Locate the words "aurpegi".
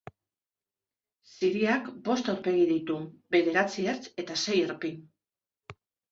2.33-2.63